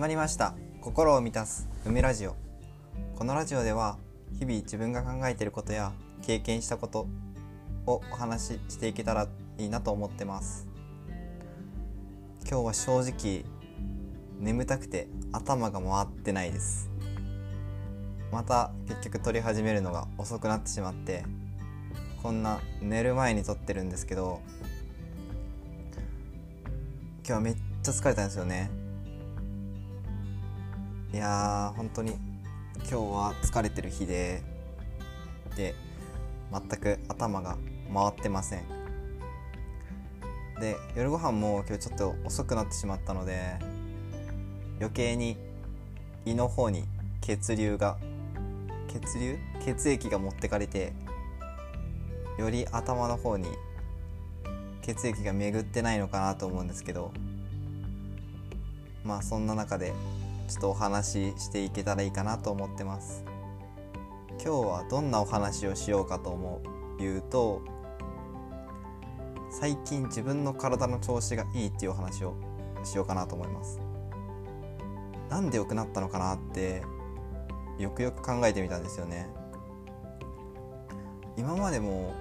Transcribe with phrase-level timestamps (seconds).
[0.00, 0.54] まりました。
[0.80, 2.34] 心を満たす梅ラジオ。
[3.16, 3.98] このラジオでは
[4.38, 5.92] 日々自分が考えていることや
[6.22, 7.06] 経験したこと
[7.84, 9.28] をお話ししていけたら
[9.58, 10.66] いいなと思ってます。
[12.48, 13.44] 今日は正直
[14.38, 16.88] 眠たくて頭が回ってないです。
[18.32, 21.26] また結局撮り始めるのが遅くなってしまって
[22.22, 24.40] こんな寝る前に撮ってるんですけど
[27.18, 28.79] 今日はめっちゃ疲れたんですよね。
[31.12, 32.12] いやー本当に。
[32.78, 34.42] 今日は疲れてる日で
[35.54, 35.74] で
[36.50, 37.58] 全く頭が
[37.92, 38.62] 回ってません。
[40.60, 43.56] で夜ご飯も今日ちょっと遅くなってしまったので
[44.78, 45.36] 余計に
[46.24, 46.84] 胃の方に
[47.20, 47.98] 血流が
[48.88, 49.38] 血流？
[49.64, 50.92] 血液が持ってかれて
[52.38, 53.48] より頭の方に
[54.82, 57.12] 血液が巡ってないのかなと思うんですけど
[59.04, 59.92] まあそんな中で
[60.50, 63.24] ちょっとお話ししていけたらいいかなと思ってます。
[64.32, 66.60] 今日はどんなお話をしようかと思
[66.98, 66.98] う？
[66.98, 67.62] 言うと
[69.52, 72.34] 最近自分の体の調子がいいっていうお話を
[72.82, 73.78] しようかなと思います。
[75.28, 76.82] なんで良くなったのかなって
[77.78, 79.28] よくよく考えてみたんですよね。
[81.36, 82.12] 今までも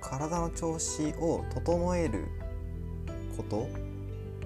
[0.00, 2.26] 体の調子を整える
[3.36, 3.68] こと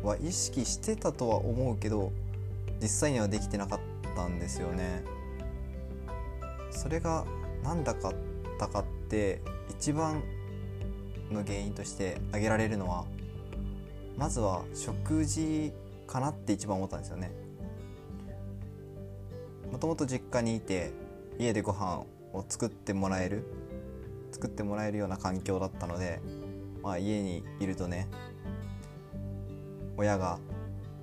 [0.03, 2.13] は意識してたとは思うけど
[2.81, 3.81] 実際にはできてなかっ
[4.17, 5.05] たんですよね。
[6.71, 7.25] それが
[7.63, 8.15] 何だかっ
[8.59, 10.23] たかって一番
[11.31, 13.05] の原因として挙げられるのは
[14.17, 15.73] まずは食事
[16.07, 17.31] かなって一番思ったんですよね。
[19.71, 20.93] もともと実家にいて
[21.39, 23.45] 家でご飯を作ってもらえる
[24.33, 26.21] 作ってもらえるような環境だったので、
[26.83, 28.09] まあ、家にいるとね
[30.03, 30.39] 親が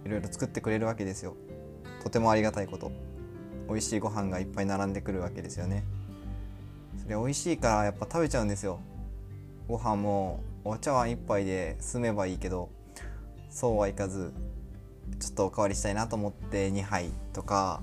[0.06, 1.36] いろいろ作ってくれるわけですよ。
[2.04, 2.92] とてもありがたいこと。
[3.68, 5.84] 美味しいご飯がいっぱい並んでくるわけですよね。
[7.02, 8.80] それ美味しいからやっぱ食べちゃうんですよ。
[9.68, 12.70] ご飯もお茶碗一杯で済めばいいけど
[13.50, 14.34] そうはいかず
[15.20, 17.82] ちょっとおかわりしたいなと思って2杯とか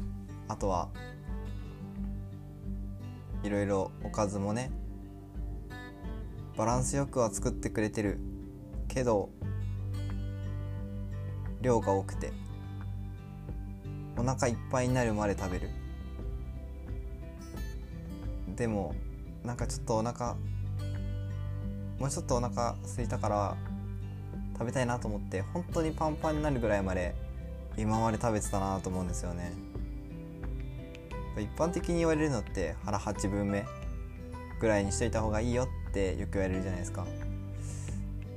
[0.49, 0.89] あとは
[3.43, 4.71] いろいろおかずもね
[6.57, 8.19] バランスよくは作ってくれてる
[8.89, 9.31] けど
[11.67, 12.33] 量が多くて。
[14.19, 15.69] お腹いっぱいになるまで食べる。
[18.57, 18.95] でも
[19.45, 20.35] なんかちょっとお腹
[21.99, 23.57] もうちょっとお腹空いたから
[24.55, 27.15] 食べたいなと思って本当にパンパンになるぐらいまで
[27.77, 29.53] 今まで食べてたなと思うんですよね。
[31.39, 33.67] 一般的に言われるのって腹8分目
[34.59, 37.05] ぐらいにしといた方がいいよってよく言われるじゃないですか。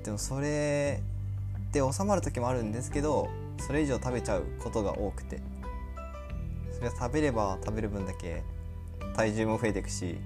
[0.03, 1.01] でもそれ
[1.71, 5.41] で収まる時もあるんですけどそれ以上食べちゃうことが多くて。
[6.71, 8.41] それは食べれば食べる分だけ
[9.13, 10.17] 体重も増えていくし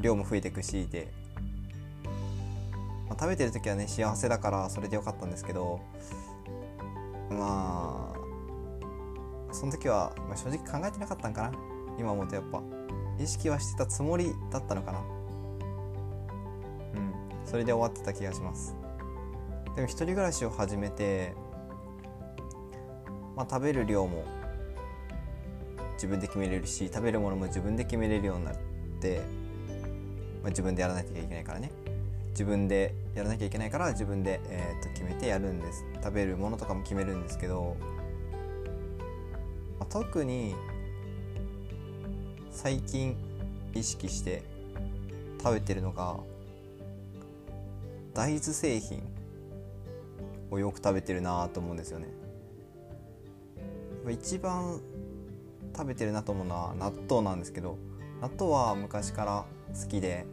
[0.00, 1.12] 量も増えていくしで、
[3.06, 5.82] まあ、食べてる時はね幸せだからそれでよかったんですけど
[7.28, 8.20] まあ
[9.52, 11.52] その時は、まあ、正直考えてなかったんかな。
[11.98, 12.62] 今思うとやっぱ。
[13.18, 15.00] 意識はしてたつもりだったのかな。
[15.00, 15.02] う
[16.98, 17.12] ん。
[17.44, 18.79] それで終わってた気がします。
[19.76, 21.34] でも一人暮らしを始めて、
[23.36, 24.24] まあ、食べる量も
[25.94, 28.54] 自分で決めれるし食べるものも自分で決めれるようになっ
[29.00, 29.20] て
[30.42, 31.70] まあ、自分でやらなきゃいけないからね。
[32.30, 35.84] 自分でやらなきゃいけないから自分で、えー、と決めてやるんです。
[36.02, 37.76] 食べるものとかも決めるんですけど、
[39.78, 40.54] まあ、特に
[42.50, 43.16] 最近
[43.74, 44.42] 意識して
[45.42, 46.16] 食べてるのが
[48.14, 49.02] 大豆製品。
[50.50, 52.08] をよく食べてるなと思うんですよね。
[54.08, 54.80] 一番
[55.76, 57.78] 食べてるなと思うのは納豆なんですけど
[58.20, 59.44] 納豆は昔から
[59.78, 60.26] 好きで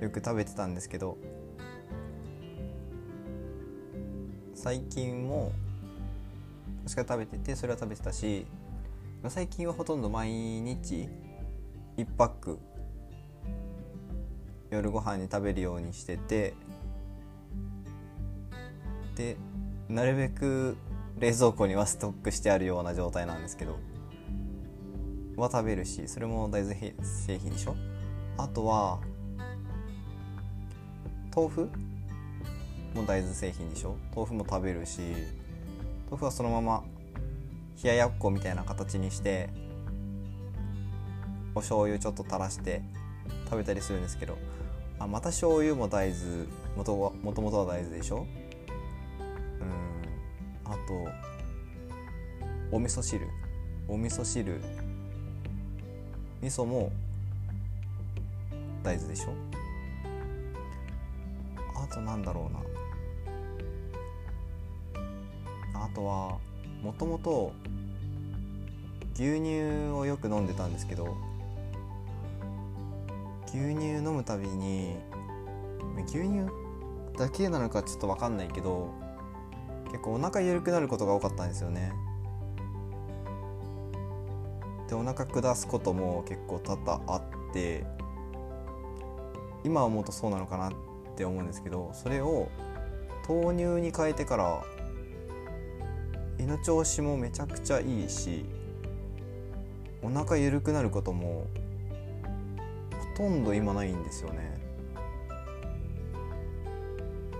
[0.00, 1.18] よく食べてたんですけど
[4.54, 5.52] 最近も
[6.78, 8.46] 昔から食べててそれは食べてたし
[9.28, 11.08] 最近はほとんど毎日
[11.96, 12.58] 1パック
[14.70, 16.54] 夜ご飯に食べるようにしてて
[19.16, 19.36] で
[19.88, 20.76] なるべく
[21.18, 23.78] 冷蔵庫にはストックしてあるような状態なんですけど
[25.36, 27.74] は食べるしそれも大豆製品でしょ
[28.36, 29.00] あとは
[31.34, 31.70] 豆腐
[32.94, 35.00] も大豆製品でしょ豆腐も食べるし
[36.06, 36.84] 豆腐はそのまま
[37.82, 39.50] 冷ややっこみたいな形にして
[41.54, 42.82] お醤油ちょっと垂らして
[43.44, 44.36] 食べたりするんですけど
[44.98, 46.46] あまた醤油も大豆
[46.76, 48.26] もともとは大豆でしょ？
[50.68, 51.08] あと
[52.72, 53.26] お味噌汁。
[53.88, 54.60] お味噌汁。
[56.42, 56.90] 味噌も
[58.82, 59.30] 大豆でしょ？
[61.74, 62.60] あとなんだろうな。
[65.84, 66.38] あとは
[66.82, 67.52] もともと
[69.14, 71.16] 牛乳をよく飲んでたんですけど
[73.46, 74.96] 牛乳飲むたびに
[76.06, 76.50] 牛乳
[77.16, 78.92] だけなのかちょっと分かんないけど
[79.86, 81.92] 結構お腹緩くなることが多かったんですよね。
[84.88, 87.84] でお腹下すことも結構多々あって
[89.64, 90.72] 今思うとそうなのかなっ
[91.16, 92.48] て思うんですけどそれを
[93.28, 94.62] 豆乳に変えてから
[96.38, 98.44] 胃の調子もめちゃくちゃいいし
[100.02, 101.46] お腹緩くなることも
[103.16, 104.65] ほとんど今ないんですよね。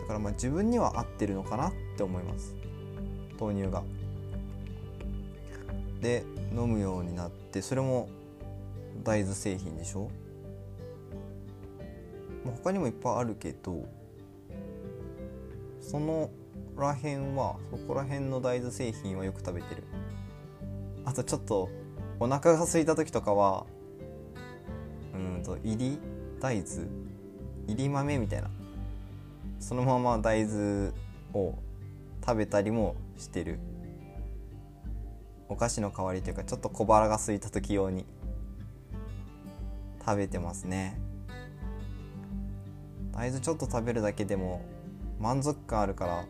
[0.06, 2.54] からまあ自分には合ってるのかなって思います。
[3.38, 3.82] 豆乳が。
[6.00, 8.08] で飲むようになってそれも
[9.02, 10.10] 大豆製品でしょ？
[12.62, 13.84] 他にもいっぱいあるけど
[15.80, 16.30] その
[16.76, 19.84] らへんはそこら辺の大豆製品はよく食べてる。
[21.04, 21.70] あとちょっと
[22.20, 23.66] お腹が空いた時とかは
[25.14, 25.98] うんと入り
[26.40, 26.66] 大豆？
[27.68, 28.50] 入り豆みたいな。
[29.58, 30.92] そのまま大豆
[31.32, 31.58] を
[32.24, 33.58] 食べたりもしてる。
[35.48, 38.04] お菓子の代わりというかちょっと小腹が空いた時用に
[40.04, 40.98] 食べてますね。
[43.12, 44.62] 大豆ちょっと食べるだけでも
[45.20, 46.24] 満足感あるから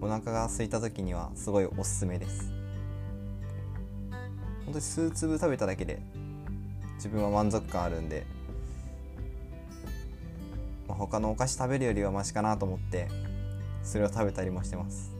[0.00, 2.52] お腹が空いた時にはすごいおすすめです。
[4.64, 6.00] 本当に数粒食べただけで
[6.94, 8.24] 自分は満足感あるんで、
[10.92, 13.08] まあ、他のお菓子食べるよりはマシかなと思って
[13.82, 15.16] それを食べたりもしてます。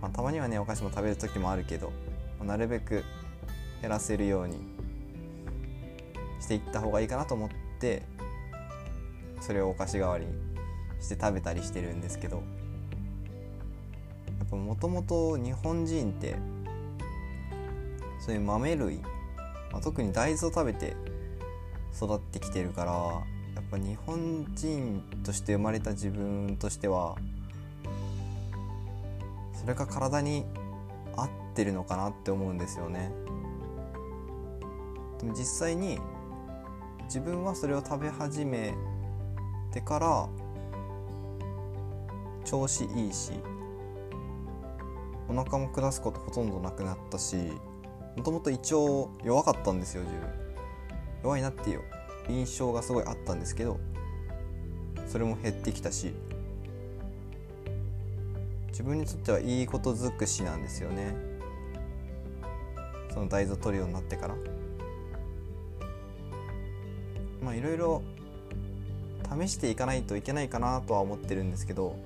[0.00, 1.88] まあ、たまにはねお菓子も食べる時もあるけど、
[2.38, 3.02] まあ、なるべく
[3.82, 4.58] 減らせるように
[6.40, 7.48] していった方がいいかなと思っ
[7.80, 8.02] て
[9.40, 10.32] それをお菓子代わりに
[11.00, 12.42] して食べたりしてるんですけどや
[14.44, 16.36] っぱもともと日本人って
[18.20, 18.98] そういう豆類、
[19.72, 20.94] まあ、特に大豆を食べて
[21.96, 23.35] 育ってきてるから
[23.70, 27.16] ぱ日本人として生まれた自分としては
[29.54, 30.44] それが体に
[31.16, 33.10] 合ってるのかなって思うんですよね。
[35.18, 35.98] でも実際に
[37.04, 38.74] 自分はそれを食べ始め
[39.72, 40.28] てから
[42.44, 43.32] 調子いいし
[45.28, 47.36] お腹も下すことほとんどなくなったし
[48.16, 48.68] もともと胃腸
[49.24, 50.46] 弱かったんですよ自分。
[51.22, 51.82] 弱いなっていう
[52.28, 53.78] 印象がすごいあったんですけど
[55.06, 56.12] それも減ってきたし
[58.68, 61.16] 自分にとってはいいこと尽くしなんですよね。
[63.14, 64.34] その大豆を取るようになってから。
[67.40, 68.02] まあいろいろ
[69.40, 71.96] 試していかないといけないかなとは思ってるんですけど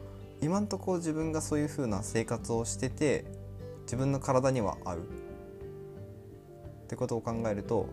[0.43, 3.25] 今んとこ自分がそういう風な生活をしてて
[3.83, 5.03] 自分の体には合うっ
[6.89, 7.89] てことを考えると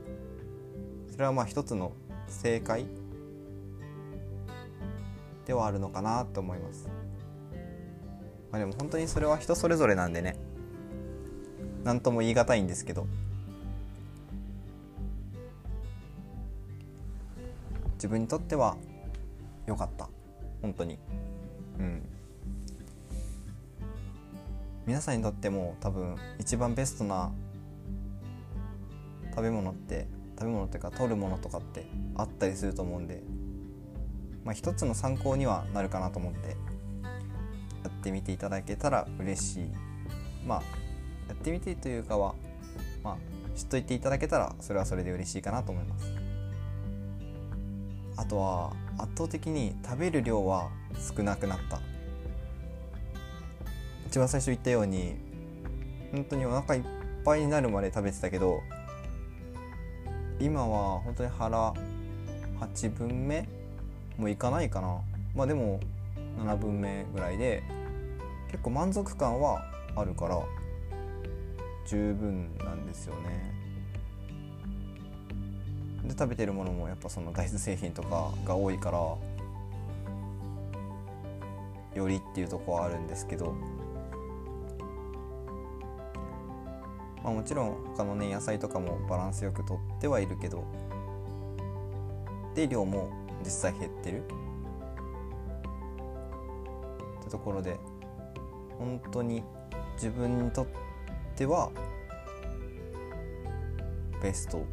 [1.11, 1.93] それはまあ一つの
[2.27, 2.85] 正解
[5.45, 6.89] ではあるのかなと思います。
[8.51, 10.35] まあ、でも本当にそれは人それぞれなんでね。
[11.83, 13.07] 何とも言い難いんですけど。
[17.95, 18.77] 自分にとっては
[19.65, 20.09] 良かった。
[20.61, 20.99] 本当に。
[21.79, 22.01] うん。
[24.85, 27.31] 皆さんにとっても多分一番ベストな
[29.31, 30.07] 食べ物って
[30.37, 33.23] 食べ物っていうか取るものとかってあったりすると思うんで
[34.43, 36.49] まあ一つの参考にはなるかなと思って
[37.83, 39.71] やってみていただけたら嬉しい。
[40.45, 40.61] まあ
[41.27, 42.35] やってみてというかは
[43.03, 43.17] まあ
[43.57, 46.13] 知っといていただけたらそれはそれで嬉しいかなと思います。
[48.15, 50.69] あとは圧倒的に食べる量は
[51.15, 51.79] 少なくなった。
[54.07, 55.15] 一番最初言ったように
[56.11, 56.83] 本当にお腹いっ
[57.25, 58.61] ぱいになるまで食べてたけど
[60.39, 61.73] 今は本当に腹
[62.59, 63.47] 8分目
[64.17, 65.01] もいかないかな。
[65.35, 65.79] まあでも
[66.39, 67.63] 7分目ぐらいで
[68.51, 69.63] 結構満足感は
[69.95, 70.39] あるから
[71.87, 73.53] 十分なんですよね。
[76.03, 78.99] で食べてるものもやっぱその大豆製品とかが多いから
[81.95, 83.55] よりっていうとこはあるんですけど
[87.27, 90.63] まあもちろん他のね野菜とかもバランスよくとってはいるけど
[92.55, 93.11] で量も
[93.43, 94.23] 実際減ってる。
[97.19, 97.77] ってところで
[98.79, 99.43] 本当に
[99.95, 100.67] 自分にとっ
[101.35, 101.69] ては
[104.23, 104.63] ベスト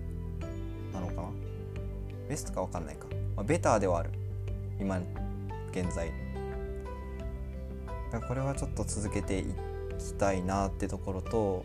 [0.93, 1.23] なのかな。
[2.29, 4.11] ベストか分かんないか、まあ、ベターではある。
[4.81, 5.01] 今
[5.73, 6.13] 現在。
[8.29, 9.45] これはちょっと続けてい
[9.99, 11.65] きたいなってところと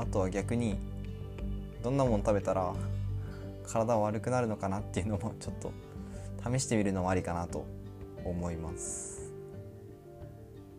[0.00, 0.78] あとは逆に
[1.82, 2.72] どんなもの食べたら
[3.66, 5.72] 体悪くなるのかなっていうのもちょっと
[6.50, 7.66] 試してみるのもありかなと
[8.24, 9.30] 思います。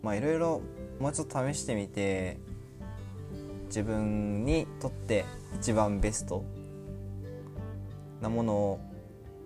[0.01, 0.61] まあいろいろ
[0.99, 2.39] もうちょっと試してみて
[3.67, 5.25] 自分にとって
[5.55, 6.43] 一番ベスト
[8.21, 8.79] なものを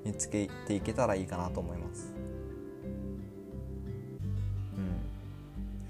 [0.05, 2.13] 見つけていけたらいいかなと思います。
[4.77, 4.85] うん。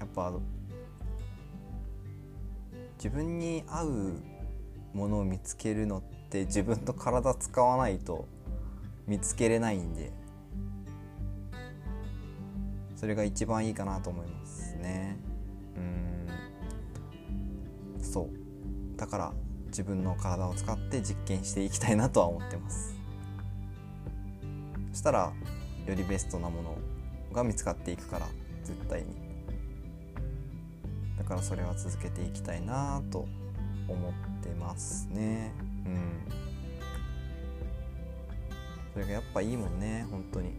[0.00, 0.32] やっぱ
[3.06, 4.14] 自分に合う
[4.92, 8.26] ものを見つけるのって自分と体使わないと
[9.06, 10.12] 見つけれないんで
[12.96, 15.18] それが一番いいかなと思いますね。
[15.76, 15.80] う
[18.00, 18.02] ん。
[18.02, 18.98] そう。
[18.98, 19.32] だから
[19.68, 22.96] 自分の体を使って実験していきたいなとは思ってます。
[24.90, 25.32] そしたら
[25.86, 26.76] よりベストなもの
[27.32, 28.26] が見つかっていくから
[28.64, 29.25] 絶対に。
[31.26, 33.26] からそれは続けていきたいなと
[33.88, 35.52] 思ってますね。
[35.84, 36.22] うん。
[38.92, 40.52] それがやっぱいいもんね本当に。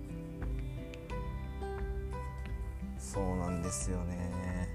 [3.00, 4.68] そうなんですよね。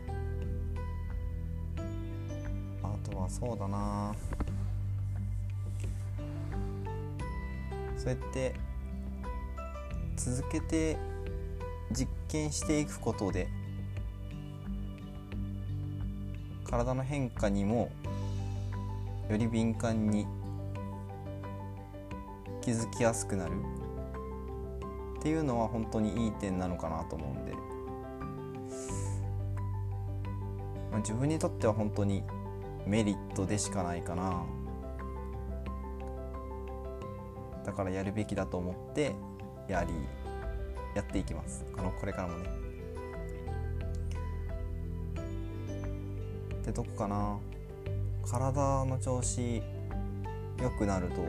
[2.82, 4.14] あとはそうだな。
[7.98, 8.54] そうやって
[10.16, 10.96] 続けて
[11.92, 13.48] 実験していくことで
[16.72, 17.90] 体の変化にも
[19.28, 20.26] より敏感に
[22.62, 23.52] 気づきやすくなる。
[25.18, 27.52] っていうのは本当にいい点なのかなと思うんで、
[30.90, 32.24] まあ、自分にとっては本当に
[32.86, 34.42] メリットでしかないかな。
[37.66, 39.14] だからやるべきだと思って
[39.68, 39.92] やり
[40.96, 41.66] やっていきます。
[41.76, 42.61] あのこれからもね。
[46.64, 47.38] でどこかな。
[48.28, 49.62] 体の調子
[50.60, 51.26] 良くなると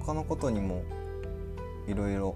[0.00, 0.82] 他のことにも
[1.86, 2.34] いろいろ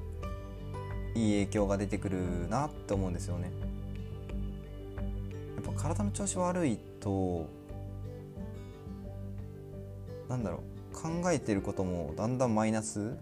[1.14, 3.50] いい影響が出てくるなって思うんですよね。
[5.56, 7.46] やっぱ体の調子悪いと
[10.28, 10.62] なんだろ
[10.92, 13.16] う考えてることもだんだんマイナス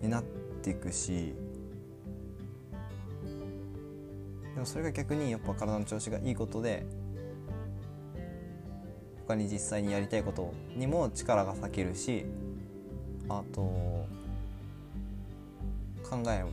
[0.00, 0.22] になっ
[0.62, 1.34] ていくし
[4.66, 6.84] それが逆にやっぱ体の調子がいいことで
[9.26, 12.26] 他に実際にやりたいことにも力が割けるし
[13.28, 13.60] あと
[16.08, 16.50] 考えも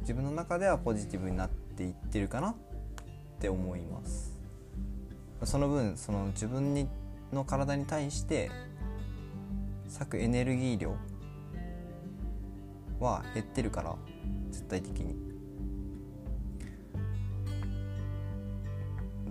[0.00, 2.54] 自分の中ではポジティブになっていってるかなっ
[3.40, 4.38] て思います。
[5.42, 6.88] その分その自分に
[7.32, 8.50] の体に対して
[9.98, 10.94] 割くエネルギー量
[13.00, 13.96] は減ってるから
[14.50, 15.33] 絶対的に。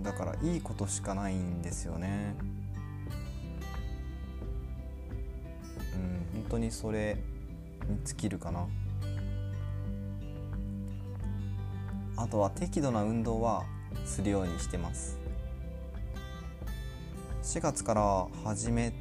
[0.04, 2.36] だからいいことしかないんですよね。
[5.94, 7.16] うん本当にそれ
[7.88, 8.66] に尽きるかな。
[12.16, 13.64] あとは適度な運動は
[14.04, 15.18] するようにしてます。
[17.42, 18.92] 4月から始め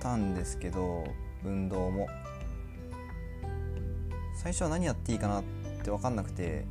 [0.00, 1.04] たんですけど
[1.44, 2.08] 運動も。
[4.34, 5.44] 最初は何やっていいかなっ
[5.82, 6.64] て分かんなくて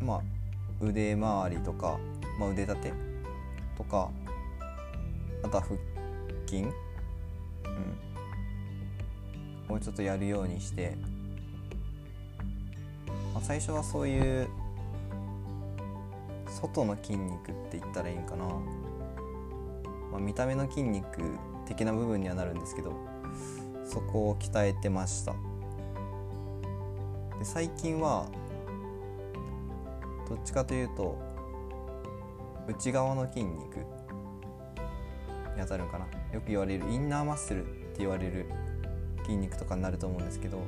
[0.00, 0.37] まあ
[0.80, 1.98] 腕周りとか、
[2.38, 2.92] まあ、腕立て
[3.76, 4.10] とか
[5.42, 5.76] あとは腹
[6.46, 6.72] 筋、うん、
[9.68, 10.96] もうちょっとやるようにして、
[13.34, 14.48] まあ、最初はそういう
[16.48, 18.44] 外の筋肉って言ったらいいんかな、
[20.10, 21.22] まあ、見た目の筋肉
[21.66, 22.92] 的な部分にはなるんですけど
[23.84, 25.32] そこを鍛えてました。
[27.38, 28.26] で最近は
[30.28, 31.16] どっちかというと
[32.68, 33.84] 内側の筋肉に
[35.60, 36.06] 当たるのかな。
[36.32, 38.46] よく言われるインナーマッスルって言われる
[39.24, 40.62] 筋肉とかになると思うんですけど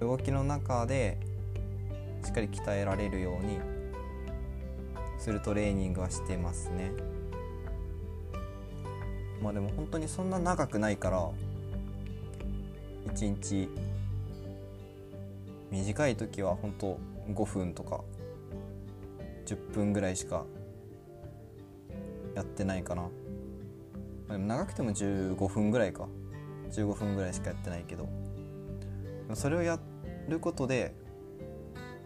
[0.00, 1.18] 動きの中で
[2.24, 3.58] しっかり鍛えられるように
[5.18, 6.92] するトレーニングはしてますね。
[9.42, 11.28] まあでも本当にそんな長くないから
[13.14, 13.68] 1日
[15.70, 16.98] 短い時は本当
[17.28, 18.00] 5分とか
[19.46, 20.44] 10分ぐらいしか
[22.34, 23.08] やってないかな。
[24.28, 26.08] でも長くても15分ぐらいか。
[26.70, 28.08] 15分ぐらいしかやってないけど。
[29.34, 29.78] それをや
[30.28, 30.94] ることで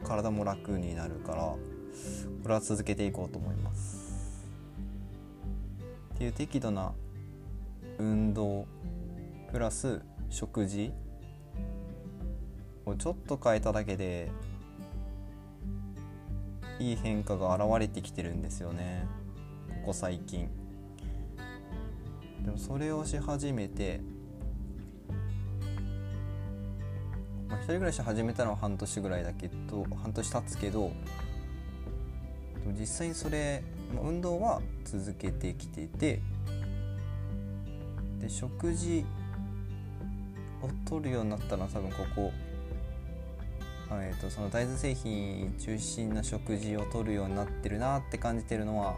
[0.04, 1.58] 体も楽になるからこ
[2.48, 4.48] れは続けていこうと思います。
[6.14, 6.92] っていう適度な
[7.98, 8.66] 運動
[9.50, 10.00] プラス
[10.30, 10.92] 食事
[12.86, 14.30] をちょっと変えただけで
[16.78, 19.06] いい変化が現れてきてるんですよね。
[19.68, 20.48] ここ最近。
[22.44, 24.00] でもそれをし始めて
[27.52, 30.90] まあ、一人暮らし始めたのは半年ぐらいだけど半年経つけど
[32.78, 33.62] 実際にそれ
[34.02, 36.22] 運動は続けてきてて
[38.18, 39.04] で食事
[40.62, 42.32] を取るようになったのは多分ここ、
[44.00, 48.96] えー、とその大豆製品中心な食事を取るようになってるなって感じてるのは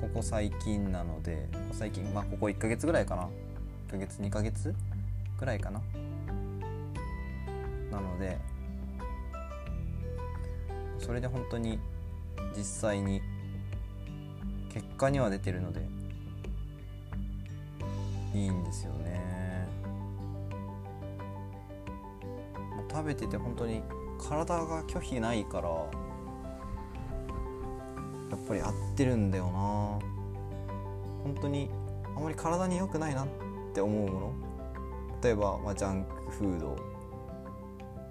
[0.00, 3.28] ここ最近なので最近まあここ1ヶ月ぐらいかな。
[3.88, 4.74] 1ヶ月2ヶ月
[5.38, 5.80] ぐらいかな。
[7.90, 8.38] なので
[10.98, 11.78] それで本当に
[12.56, 13.20] 実際に
[14.72, 15.80] 結果には出てるので
[18.34, 19.33] いいんですよね。
[22.94, 23.82] 食べてて本当に
[24.18, 25.74] 体が拒否ないからや
[28.36, 29.50] っぱり合ってるんだよな。
[31.24, 31.68] 本当に
[32.16, 33.28] あまり体に良くないなっ
[33.72, 34.32] て思うもの。
[35.22, 36.76] 例えば、まあ、ジャンクフード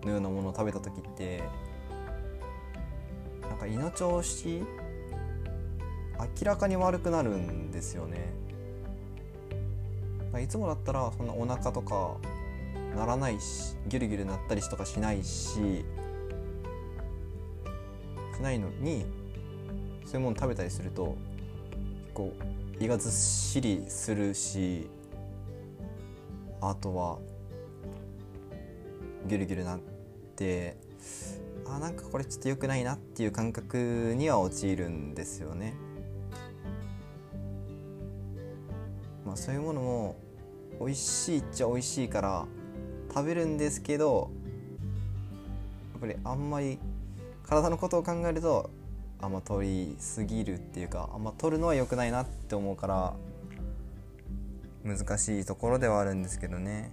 [0.03, 1.43] のようなものを食べた時って
[3.41, 4.47] なんか胃の調子
[6.19, 8.33] 明らかに悪くなるんですよね。
[10.41, 12.17] いつもだったらそんなお腹とか
[12.95, 15.85] ならないしギュルギュルなったりとかしないし
[18.35, 19.05] しないのに
[20.05, 21.15] そういうもの食べたりすると
[22.13, 22.33] こ
[22.79, 24.88] う胃がずっしりするし
[26.62, 27.19] あとは
[29.27, 29.79] ギュルギュルなっ
[30.36, 30.77] て
[31.65, 35.73] あなんかこれちょっと良くないなっていう感覚には陥るんですよね。
[39.25, 40.15] まあそういうものも
[40.79, 42.45] 美味しいっちゃ美味しいから
[43.13, 44.32] 食べるんですけど
[45.93, 46.80] やっぱりあんまり
[47.47, 48.69] 体のことを考えると
[49.21, 53.13] あんま取りすぎるっていうかあんま取るのは良くないなって思うから
[54.84, 56.91] 難しいところではあるんですけどね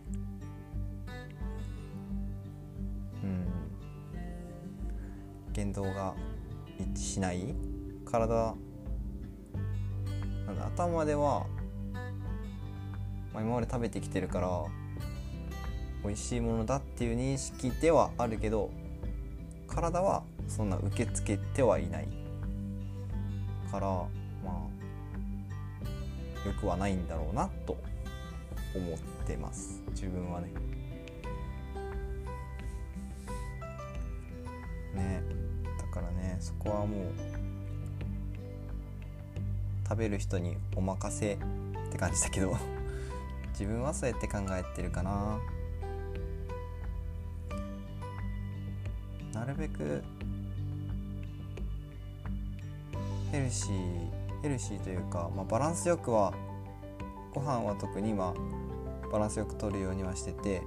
[3.25, 3.47] うん。
[5.53, 6.15] 言動が
[6.79, 7.55] 一致しない
[8.05, 8.55] 体
[10.77, 11.47] 頭では、
[13.33, 14.80] まあ、今まで食べてきてるから
[16.05, 18.71] 美味しいものだっていう認識ではあるけど
[19.69, 22.09] 体はそんな受け付けてはいない。
[23.71, 24.09] からま
[24.47, 24.49] あ
[26.49, 27.77] よくはないんだろうなと
[28.75, 29.83] 思ってます。
[29.91, 30.51] 自分はね。
[36.21, 37.01] ねそこはもう
[39.87, 41.39] 食べる人にお任せっ
[41.91, 42.57] て感じだけど
[43.51, 45.39] 自分はそうやって考えてるかな。
[49.41, 50.03] なるべく
[53.33, 56.35] ヘルシーヘルシーというか、まあ、バランスよくは
[57.33, 58.35] ご飯は特に今
[59.11, 60.61] バランスよく取るようにはしてて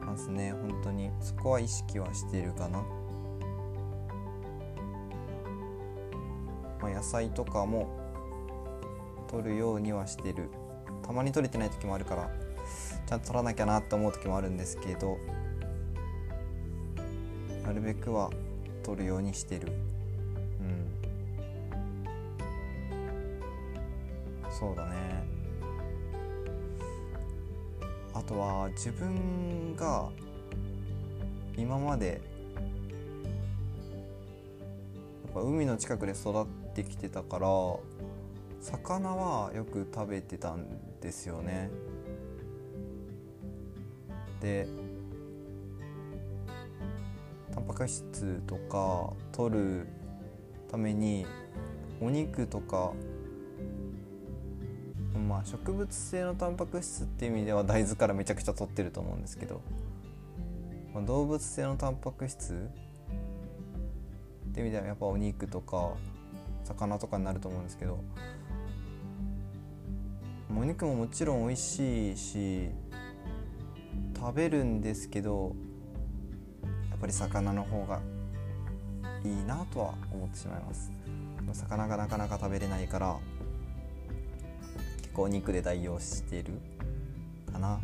[0.00, 2.82] ますね本当にそこは意識はしてるかな。
[6.80, 7.90] まあ、野菜とかも
[9.30, 10.48] 取るようにはしてる
[11.02, 12.30] たまに取れてない時もあるから
[13.06, 15.18] ちゃんと取らなきゃなって思う時もあるんですけど
[17.64, 18.30] なるべくは
[18.82, 19.72] 取るようにしてる。
[20.60, 20.92] うん。
[24.50, 25.22] そうだね。
[28.14, 30.10] あとは自分が
[31.56, 32.20] 今まで
[35.34, 37.48] 海の近くで育ってきてたから
[38.60, 40.66] 魚はよく食べてたん
[41.00, 41.70] ですよね。
[44.40, 44.66] で
[47.82, 49.88] タンパク質とか取る
[50.70, 51.26] ために
[52.00, 52.92] お肉とか
[55.28, 59.60] まあ植物性のタンパク質っていう意味では大豆からめちゃくちゃ取ってると思うんですけど、
[60.94, 62.56] まあ、動物性のタンパク質っ
[64.52, 65.94] ていう意味ではやっぱお肉とか
[66.62, 67.98] 魚とかになると思うんですけど
[70.56, 72.68] お肉ももちろん美味しいし
[74.16, 75.56] 食べるんですけど
[77.02, 78.00] ぱり魚の方が
[79.24, 80.92] いいなとは思ってしまいます。
[81.52, 83.18] 魚がなかなか食べれないから
[84.98, 86.60] 結構肉で代用してる
[87.52, 87.80] かな。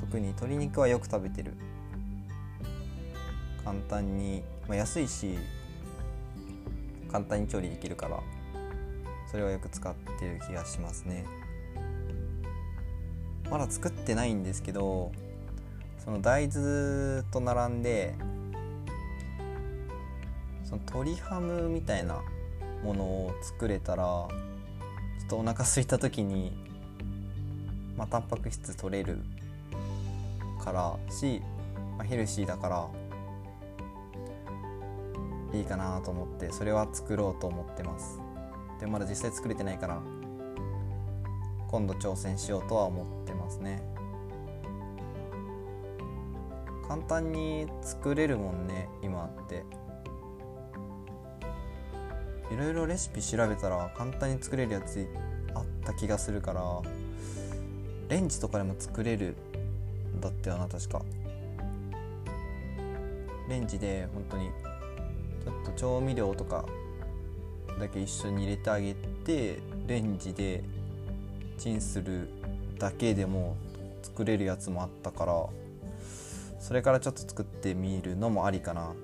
[0.00, 1.52] 特に鶏肉はよく食べてる。
[3.64, 5.38] 簡単に、まあ、安いし
[7.12, 8.18] 簡単に調理できるから
[9.30, 11.24] それはよく使ってる気がしますね。
[13.48, 15.12] まだ作ってないんですけど
[16.04, 18.14] その大豆と並んで
[20.64, 22.20] その鶏ハムみたいな
[22.82, 26.52] ものを作れたらちょっとお腹空いた時に
[27.96, 29.18] まあタンパク質取れる
[30.62, 31.40] からし、
[31.96, 32.88] まあ、ヘルシーだから
[35.56, 38.18] いいかなと思ってそれは作ろうと思ってます。
[38.80, 40.00] でまだ実際作れてないから
[41.68, 43.91] 今度挑戦しようとは思ってますね。
[46.92, 49.64] 簡単に作れるもんね今って。
[52.52, 55.08] いろいろレシピ調べたら簡単に作れるやつ
[55.54, 56.82] あった気がするから
[58.10, 59.36] レンジとかでも作れる
[60.14, 61.00] んだってよな確か。
[63.48, 64.50] レンジで本当に
[65.42, 66.66] ちょっと調味料とか
[67.80, 68.92] だけ一緒に入れてあげ
[69.24, 70.62] てレンジで
[71.56, 72.28] チンする
[72.78, 73.56] だけでも
[74.02, 75.61] 作れるやつもあったから
[76.62, 78.94] それからちょっと作ってみるのもありかな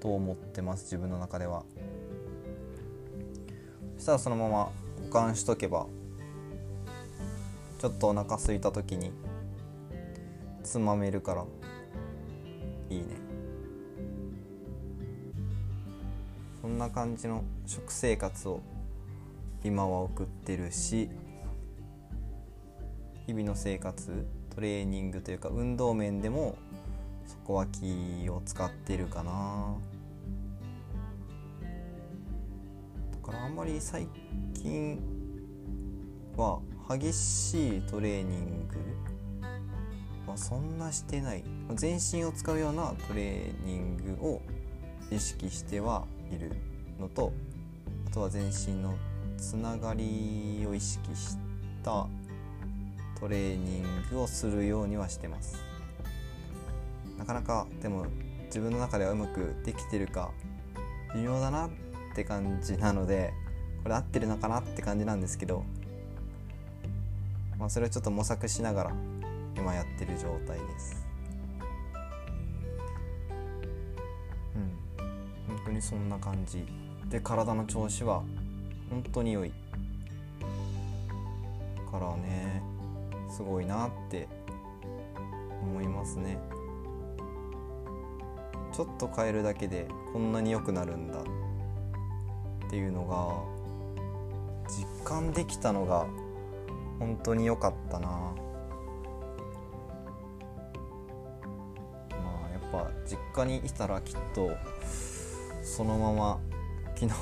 [0.00, 1.64] と思ってます自分の中では。
[3.96, 4.72] そしたらそのまま
[5.04, 5.86] 保管しとけば
[7.78, 9.12] ちょっとお腹空いた時に
[10.64, 11.44] つまめるから
[12.90, 13.06] いいね。
[16.60, 18.60] そんな感じの食生活を
[19.62, 21.08] 今は送ってるし
[23.26, 26.56] 日々の生活トレーニングというか運動面でも
[27.26, 29.76] そこは気を使ってるかな。
[33.12, 34.06] だからあんまり最
[34.54, 35.00] 近
[36.36, 38.76] は激しいトレーニング
[40.30, 41.44] はそんなしてない。
[41.74, 44.42] 全身を使うようなトレーニングを
[45.10, 46.52] 意識してはいる
[46.98, 47.32] のと
[48.06, 48.94] あとは全身の
[49.36, 51.36] つながりを意識し
[51.82, 52.06] た
[53.18, 55.73] トレーニングをするようにはしてます。
[57.24, 58.04] なかなかでも
[58.46, 60.30] 自分の中ではうまくできてるか
[61.14, 61.70] 微妙だなっ
[62.14, 63.32] て感じなので
[63.82, 65.64] これ合ってるのかなって感じなんですけど、
[67.58, 68.92] まあ、それをちょっと模索しながら
[69.56, 71.06] 今やってる状態です。
[74.54, 75.06] うん。
[75.48, 76.66] 本当にそんな感じ。
[77.08, 78.22] で体の調子は
[78.90, 79.52] 本当に良い。
[81.90, 82.62] からね
[83.30, 84.28] すごいなって
[85.62, 86.38] 思いますね。
[88.74, 93.54] ちょっと変えるだけでこんなに良くなるんだっていうのが
[94.68, 96.06] 実感できたのが
[96.98, 98.08] 本当に良かったな。
[98.08, 98.34] ま
[102.46, 104.50] あやっぱ実家にいたらきっと
[105.62, 106.40] そのまま
[106.96, 107.12] 昨日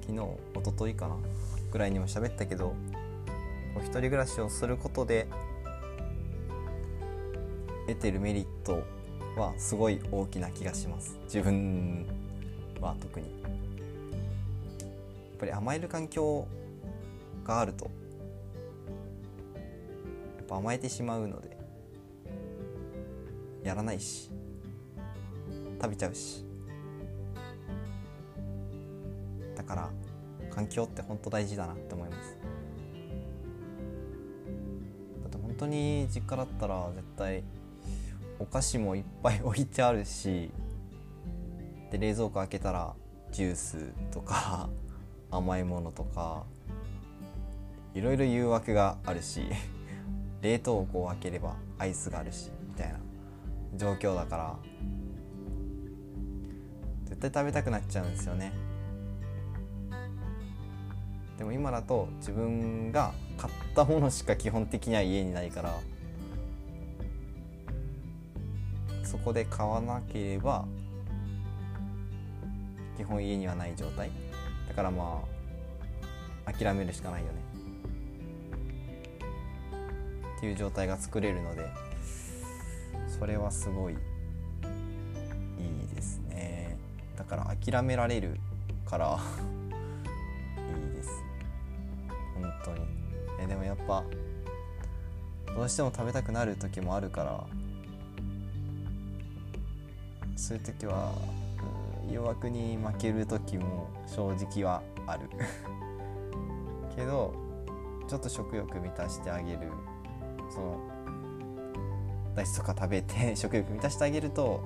[0.00, 1.16] 昨日一昨日かな
[1.70, 2.74] ぐらいにも喋ったけど
[3.76, 5.28] お一人暮らしをすることで
[7.86, 8.95] 得てるメリット
[9.36, 11.18] はすごい大きな気がします。
[11.24, 12.06] 自分
[12.80, 13.26] は特に。
[13.26, 13.32] や
[15.36, 16.46] っぱり甘える環境
[17.44, 17.90] があるとや
[20.42, 21.58] っぱ甘えてしまうので
[23.62, 24.30] やらないし
[25.80, 26.42] 食べちゃうし。
[29.54, 29.90] だから
[30.50, 32.38] 環境って本当大事だなって思います。
[35.22, 37.44] だって本当に実家だったら絶対
[38.38, 40.50] お菓子もいっぱい置いてあるし
[41.90, 42.94] で冷蔵庫開けたら
[43.32, 44.68] ジュースとか
[45.30, 46.44] 甘いものとか
[47.94, 49.42] いろいろ誘惑があるし
[50.42, 52.98] 冷凍庫を開ければアイスがあるしみたいな
[53.76, 54.56] 状況だから
[57.04, 58.52] 絶対食べたくなっちゃうんですよね。
[61.38, 65.74] でも今だと自分が買ったものしか基本的には家にないから
[69.16, 70.66] そこで買わなければ
[72.98, 74.10] 基本家にはない状態。
[74.68, 75.22] だからま
[76.44, 77.32] あ諦めるしかないよね。
[80.36, 81.66] っていう状態が作れるので
[83.18, 86.76] それはすごいいいですね。
[87.16, 88.38] だから諦められる
[88.84, 89.18] から
[90.78, 91.10] いいです。
[92.34, 92.86] 本当に。
[93.40, 94.04] えでもやっぱ
[95.54, 97.46] どうしても食べたくなる時もあるから
[100.36, 101.12] そういう時は
[102.08, 105.28] 誘惑に負ける時も正直はある。
[106.94, 107.34] けど
[108.06, 109.72] ちょっと食欲満たしてあげる。
[110.50, 110.78] その
[112.34, 114.60] 大豆とか食べて 食欲満たしてあげると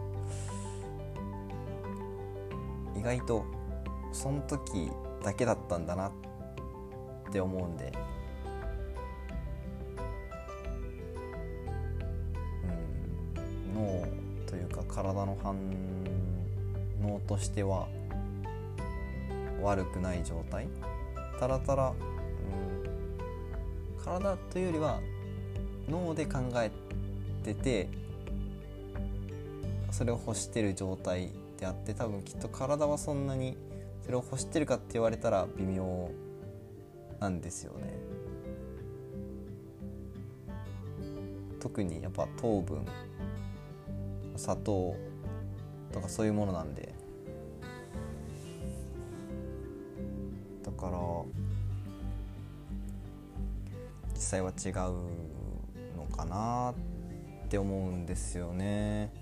[2.96, 3.44] 意外と
[4.12, 4.90] その時
[5.22, 6.12] だけだったんだなっ
[7.32, 8.09] て思うんで。
[14.92, 15.56] 体の反
[17.04, 17.86] 応としては
[19.62, 20.66] 悪くない状態？
[21.38, 21.92] たらたら、
[23.98, 25.00] うん、体というよりは
[25.88, 26.70] 脳で考え
[27.44, 27.88] てて
[29.90, 33.56] それを欲してる状態であって多分きっと体はそんなに
[34.04, 36.10] それを欲してるかって言われたら微妙
[37.18, 37.98] なんですよね。
[41.60, 42.86] 特にやっぱ糖分
[44.40, 44.96] 砂糖
[45.92, 46.94] とかそういうものなんで。
[50.64, 50.98] だから
[54.14, 54.74] 実際は違う
[55.94, 56.72] のかな
[57.44, 59.12] って思うんですよね。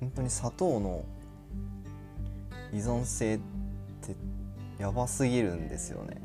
[0.00, 1.06] 本当に砂糖の
[2.70, 3.38] 依存性っ
[4.02, 4.14] て
[4.78, 6.20] やばすぎるんですよね。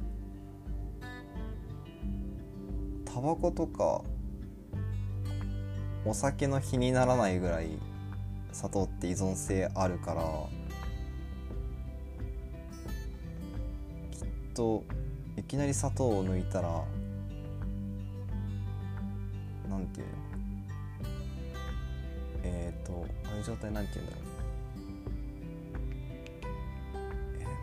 [3.05, 4.01] タバコとか
[6.03, 7.77] お酒の日にならないぐらい
[8.51, 10.23] 砂糖って依存性あるから
[14.11, 14.83] きっと
[15.37, 16.83] いきなり砂糖を抜いたら
[19.69, 20.13] なんていうの？
[22.43, 24.25] えっ、ー、とああいう状態なんて言うんだろう。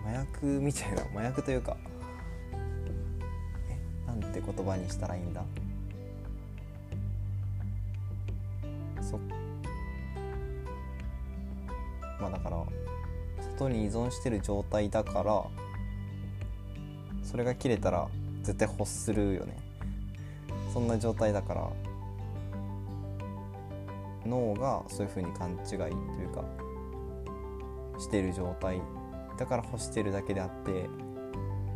[0.08, 1.76] 麻薬みたいな麻薬というか
[3.68, 5.44] えなんて言葉にしたらいいんだ？
[9.10, 9.18] そ
[12.20, 12.64] まあだから
[13.58, 15.44] 外に依存してる状態だから
[17.22, 18.08] それが切れたら
[18.42, 19.56] 絶対欲するよね。
[20.72, 21.70] そんな状態だから
[24.24, 25.88] 脳がそういうふうに勘違いとい
[26.24, 26.44] うか
[27.98, 28.80] してる状態。
[29.38, 30.88] だから干してるだけであって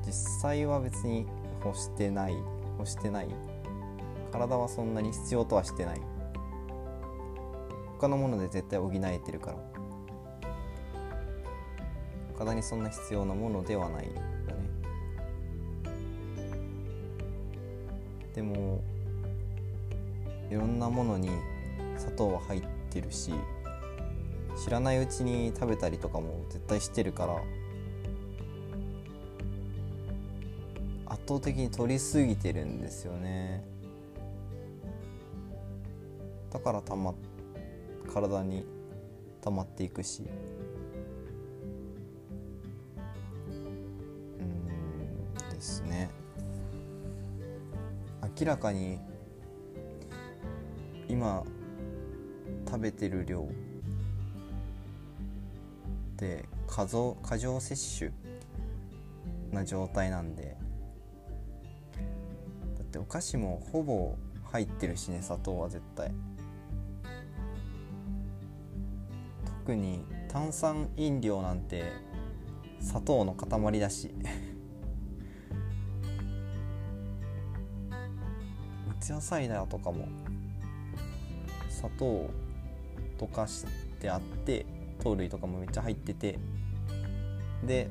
[0.04, 1.26] 実際は別に
[1.62, 2.34] 干してない。
[2.78, 3.28] 干してない。
[4.32, 6.11] 体はそんなに必要とはしてない。
[8.02, 9.58] 他のもので絶対補えてるから。
[12.36, 14.20] 体にそんな必要なものではないよね。
[18.34, 18.82] でも
[20.50, 21.30] いろんなものに
[21.96, 23.30] 砂糖は入ってるし
[24.64, 27.36] 知らないうちに食べたりとかも絶対してるから
[31.06, 33.64] 圧倒的に取りすぎてるんですよね。
[36.50, 37.31] だからたまって
[38.12, 38.66] 体に
[39.40, 40.24] 溜まっていくし。
[44.38, 46.10] うんですね。
[48.38, 48.98] 明らかに
[51.08, 51.42] 今
[52.66, 53.46] 食べてる量っ
[56.16, 58.12] て過剰過剰摂取
[59.50, 60.56] な状態なんで。
[62.76, 66.12] だってお菓子もほぼ入ってるしね砂糖は絶対。
[69.64, 71.84] 特に炭酸飲料なんて
[72.80, 74.12] 砂糖の塊だし。
[77.88, 80.08] 三ツ矢サイダーとかも
[81.68, 82.30] 砂糖を
[83.18, 83.64] 溶かし
[84.00, 84.66] てあって
[85.00, 86.40] 糖類とかもめっちゃ入ってて。
[87.64, 87.88] で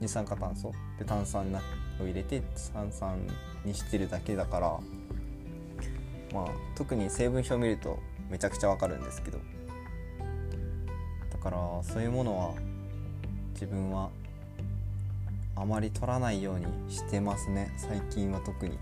[0.00, 0.72] 二酸化炭素。
[0.98, 1.44] で炭酸
[2.00, 3.18] を入れて炭酸
[3.66, 4.80] にしてるだけだから。
[6.32, 7.98] まあ特に成分表を見ると
[8.30, 9.38] めちゃくちゃわかるんですけど。
[11.30, 12.54] だからそういうものは
[13.52, 14.10] 自分は
[15.56, 17.72] あまり取らないようにしてますね。
[17.76, 18.78] 最近は特に。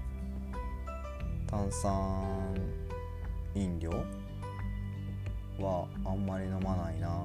[1.47, 2.23] 炭酸
[3.55, 3.91] 飲料
[5.61, 7.25] はあんまり飲まないな。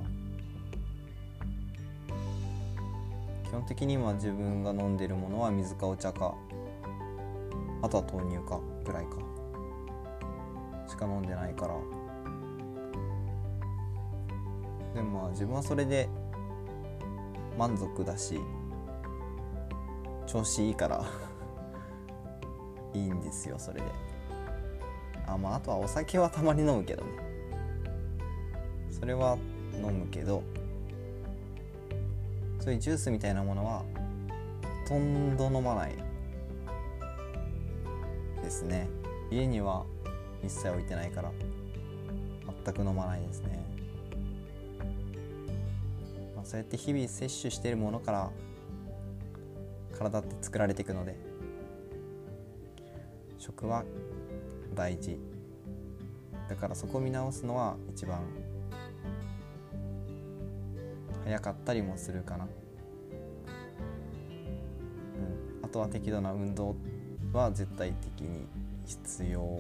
[3.43, 6.33] 基本的には自分が飲んでるものは水かお茶か
[7.81, 9.17] あとは豆乳かぐらいか
[10.87, 11.73] しか飲んでないから。
[14.93, 16.09] でもまあ自分はそれで
[17.57, 18.39] 満足だし
[20.27, 21.03] 調子いいから
[22.93, 23.85] いいんですよそれで。
[25.27, 27.11] あまああとはお酒はたまに飲むけどね。
[28.89, 29.37] それは
[29.75, 30.43] 飲むけど
[32.59, 33.83] そういうジュースみたいなものは
[34.83, 35.95] ほとんど飲まない
[38.43, 38.87] ですね。
[39.31, 39.85] 家には
[40.43, 41.31] 一切置いてないから
[42.65, 43.60] 全く飲まないですね、
[46.51, 48.29] そうやって日々摂取しているものから
[49.97, 51.15] 体って作られていくので
[53.37, 53.85] 食は
[54.75, 55.17] 大事。
[56.49, 58.19] だからそこを見直すのは一番
[61.23, 62.49] 早かったりもするかな、うん、
[65.63, 66.75] あとは適度な運動
[67.31, 68.45] は絶対的に
[68.85, 69.57] 必要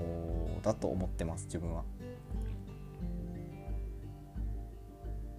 [0.61, 1.85] だと思ってます自分は。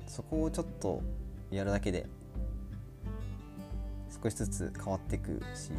[0.07, 1.03] そこをちょっと
[1.57, 2.07] やるだけで
[4.23, 5.71] 少しずつ変わっていくし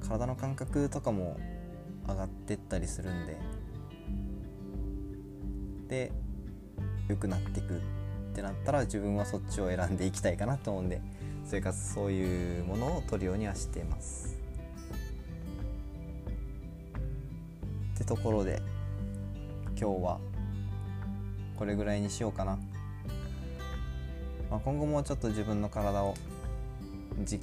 [0.00, 1.38] 体の感覚とかも
[2.08, 3.38] 上がってったりするんで
[5.88, 6.12] で
[7.08, 7.80] 良くなっていくっ
[8.34, 11.00] てなったら自分はそっちを選んでいきたいかなと思うんで
[11.44, 14.38] 生活そういうものを取るようにはしています。
[17.94, 18.62] ってところで
[19.78, 20.20] 今日は
[21.56, 22.58] これぐらいにしようかな、
[24.52, 26.14] まあ、今後もちょっと自分の体を
[27.24, 27.40] 実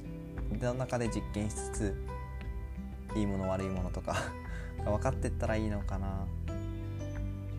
[0.62, 1.94] の中で実験しつつ
[3.16, 4.14] いいもの悪いものとか
[4.84, 6.26] 分かってったらいいのかな、ま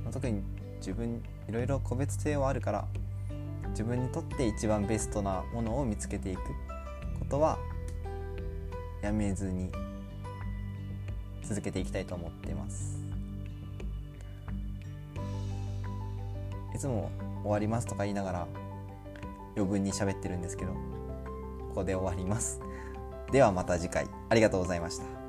[0.07, 0.41] あ、特に
[0.77, 2.87] 自分いろいろ個別性はあるから
[3.71, 6.43] 自分にとって一番ベストなものを見つけていく
[7.19, 7.59] ことは
[9.01, 9.69] やめずに
[11.43, 13.01] 続けていきたいと思っています。
[16.73, 17.11] いつも
[17.43, 18.47] 終わりますとか言いながら
[19.55, 22.59] 余分に喋ってるんですけどここで終わります。
[23.31, 24.07] ではまた次回。
[24.29, 25.20] ありがとうございました。